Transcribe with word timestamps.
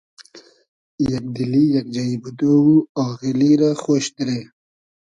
یئگ 1.07 1.25
دیلی، 1.35 1.63
یئگ 1.73 1.87
جݷ 1.93 2.11
بودۉ 2.21 2.41
و 2.67 2.73
آغیلی 3.05 3.51
رۂ 3.59 3.69
خۉش 3.81 4.05
دیرې 4.15 4.39